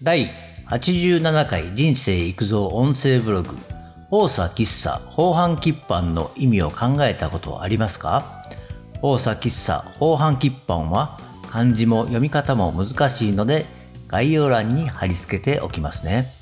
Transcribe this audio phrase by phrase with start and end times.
[0.00, 0.28] 第
[0.68, 3.56] 87回人生育造音声ブログ
[4.12, 8.44] 大佐喫茶法飯喫飯の意味を考えたことはありますか？
[9.02, 11.18] 大佐喫茶法飯喫飯は
[11.50, 13.64] 漢字も読み方も難しいので
[14.06, 16.32] 概要欄に貼り付けておきますね。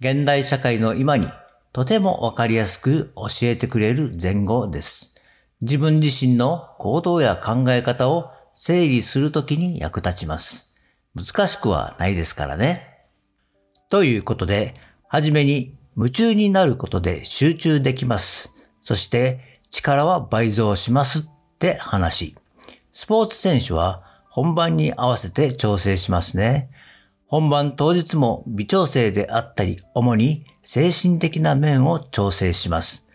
[0.00, 1.28] 現代社会の今に
[1.74, 5.22] とてもわかりやすく教えてくれる前後です。
[5.60, 10.75] 自分自身の行動や考え方を整理するときに役立ちます。
[11.16, 12.82] 難しくはないですからね。
[13.88, 14.74] ということで、
[15.08, 18.52] はじめに夢中になることで集中できます。
[18.82, 22.36] そして力は倍増しますって話。
[22.92, 26.68] スポーツ選手は本番に合わせて調整しますね。
[27.26, 33.06] 本番当日も微調整であったり、主に精神的な面を調整します。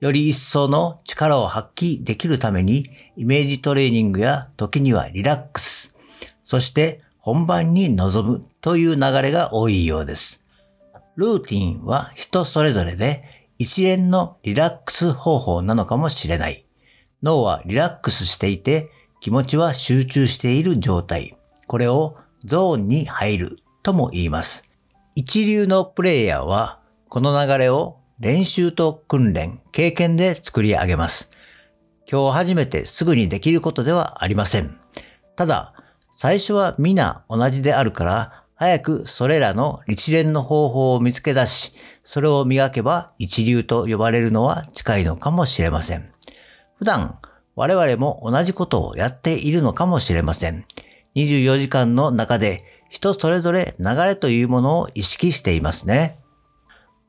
[0.00, 5.96] より一層の力を発揮できるために、イメージトレーニングや時にはリラックス、
[6.44, 10.44] そして本番に臨むという流れが多いようです。
[11.16, 16.66] ルーティンは人それぞれで一連のリラックス方法なのかもしれない。
[17.24, 21.36] 脳はリラックスしていて気持ちは集中している状態。
[21.66, 24.62] これをゾーンに入るとも言います。
[25.16, 31.32] 一流のプレイヤーはこの流れを練習と訓練、経験で作り上げます。
[32.08, 34.78] 今日初めてすぐにできることではありません。
[35.34, 35.72] ただ、
[36.18, 46.10] 最初は皆同じであるから、早くそれらの一連の方法を見つけ出し、それを磨けば一流と呼ばれるのは近いのかもしれません。
[46.78, 47.18] 普段、
[47.54, 50.64] 我々も同じことをやっているのかもしれません。
[51.16, 56.18] 24時間の中で人それぞれ流れというものを意識していますね。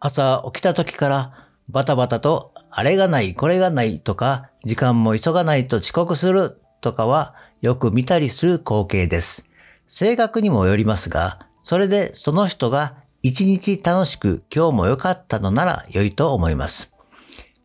[0.02, 9.48] 朝起きた時からバタバタとあれがないこれがないとか時間も急がないと遅刻するとかはよく見たりする光景です。
[9.88, 16.94] 性格にもよりますが、それでその人が一日楽しく今日も良かったのなら良いと思います。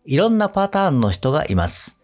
[0.06, 2.00] いろんなパターンの人がいます。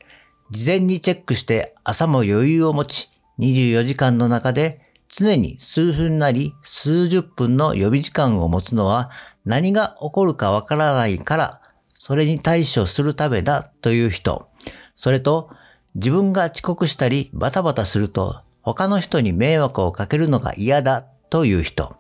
[0.50, 9.10] 事前にチェックして朝も余裕を持ち、24時間の中で常に数分なり数十分の予備時間を持つのは
[9.46, 11.62] 何が起こるかわからないから、
[11.94, 14.48] それに対処するためだという人、
[14.94, 15.50] それと
[15.98, 21.96] 自分が遅刻したりバタバタすると他の人に迷惑をかけるのが嫌だという人。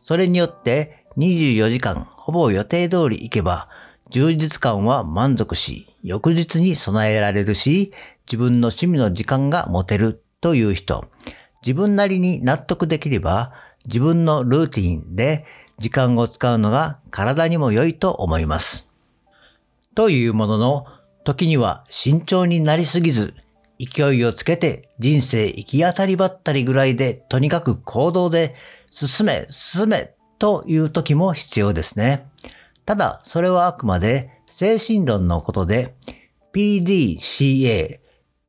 [0.00, 3.68] それによって24時間ほぼ予定通り行けば
[4.10, 7.92] 充実感は満足し、翌日に備えられるし、
[8.26, 11.04] 自分の趣味の時間が持てるという人。
[11.62, 13.52] 自分なりに納得できれば、
[13.86, 15.44] 自分のルーティンで
[15.78, 18.88] 時間を使うのが体にも良いと思います。
[19.94, 20.86] というものの、
[21.24, 23.34] 時には慎重になりすぎず、
[23.78, 28.54] 勢いをつけて人生行き当たりばったりぐらいでとにかく行動で
[28.90, 32.28] 進め、進めという時も必要ですね。
[32.84, 35.94] ただ、それはあくまで精神論のことで
[36.52, 38.00] PDCA、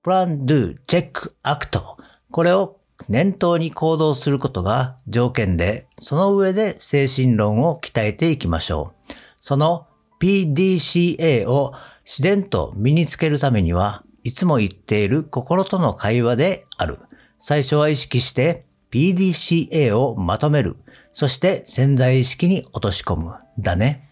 [0.03, 1.81] Plan, Do, Check, Act
[2.29, 9.13] これを念頭に行動することが条件で、その上で精神論を鍛えていきましょう。
[9.39, 9.87] その
[10.21, 11.73] PDCA を
[12.05, 16.99] 自然と身につけるためには、いつも言っている心との会話である。
[17.39, 20.77] 最初は意識して PDCA をまとめる。
[21.13, 23.33] そして潜在意識に落とし込む。
[23.57, 24.09] だね。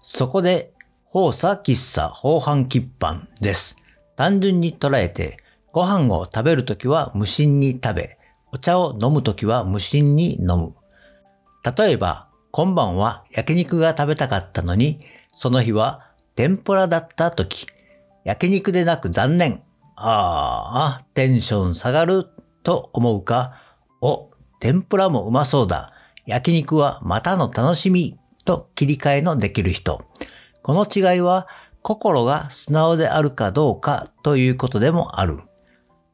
[0.00, 0.72] そこで、
[1.04, 3.76] 放射喫茶法飯喫飯です。
[4.16, 5.36] 単純に捉えて、
[5.72, 8.18] ご飯を食べるときは無心に食べ、
[8.52, 10.74] お茶を飲むときは無心に飲む。
[11.76, 15.00] 例えば、今晩は焼肉が食べたかったのに、
[15.32, 17.66] その日は天ぷらだった時、
[18.24, 19.62] 焼肉でなく残念。
[19.96, 22.26] ああ、テンション下がる
[22.64, 23.54] と思うか、
[24.00, 25.92] お、天ぷらもうまそうだ。
[26.26, 30.04] 焼肉はまたの楽しみと切り替えのできる人。
[30.62, 31.46] この違いは
[31.82, 35.38] 心が素直であるかどうかということでもある。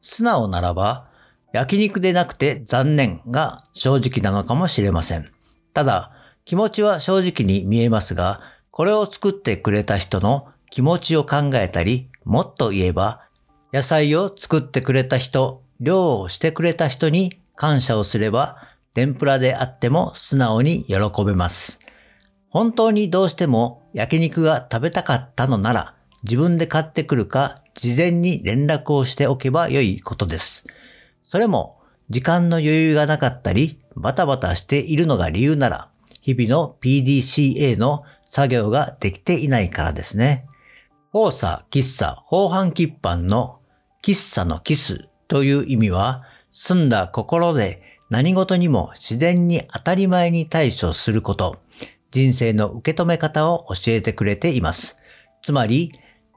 [0.01, 1.07] 素直ならば、
[1.53, 5.31] 焼肉でなくて残念が正直なのかもしれません。
[5.73, 6.11] ただ、
[6.45, 8.41] 気持ちは正直に見えますが、
[8.71, 13.21] これを作ってくれた人の気持ちを考えたり、もっと言えば、
[13.73, 18.57] 野菜を作ってくれた人、量をしてくれた人に感謝をすれば、
[18.93, 20.95] 天ぷらであっても素直に喜
[21.25, 21.79] べます。
[22.47, 30.65] 本当にどうしても焼肉が食べたかったのなら、自分で買ってくるか、事前に連絡をしておけばよいことです。
[31.23, 35.89] それも、時間の余裕がなかったり、バタバタしているのが理由なら、
[36.21, 40.45] 日々の PDCA の作業ができていないからですね。
[41.11, 43.59] 放射、喫茶、法飯喫飯の
[44.01, 51.57] 喫茶のキスという意味は、澄んだ心で何事にも自然に当たり前に対処すること、
[52.11, 54.97] 人生の受け止め方を教えてくれています。
[55.41, 55.91] つまり、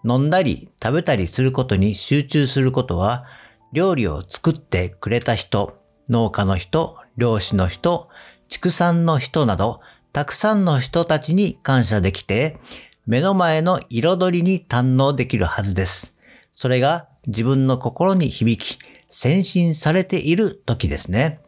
[0.04, 3.24] 飲んだり食べたりすることに集中することは、
[3.72, 8.08] 料理を作ってくれた人、農家の人、漁師の人、
[8.48, 9.80] 畜産の人など、
[10.14, 12.56] たくさんの人たちに感謝できて、
[13.04, 16.16] 目の前の彩りに堪能できるはずです。
[16.52, 18.78] それが自分の心に響き、
[19.08, 21.40] 先進されている時ですね。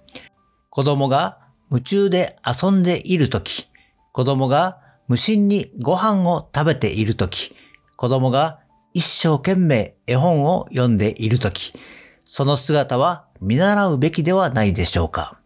[0.68, 1.38] 子供が
[1.70, 3.68] 夢中で遊んでいる時、
[4.10, 7.54] 子供が無心にご飯を食べている時、
[7.94, 8.58] 子供が
[8.94, 11.72] 一生懸命絵本を読んでいる時、
[12.24, 15.38] その姿は見習うべきではないでしょうか。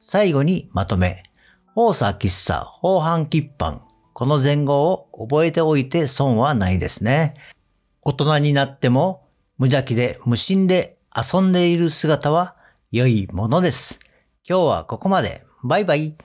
[0.00, 1.24] 最後にまとめ。
[1.76, 3.80] 大佐喫茶法飯喫飯。
[4.12, 7.34] この前後を覚えておいて損はないですね。
[8.02, 9.26] 大人になっても
[9.58, 12.54] 無邪気で無心で遊んでいる姿は
[12.92, 13.98] 良いものです。
[14.48, 15.42] 今日はここまで。
[15.64, 16.16] バイバイ。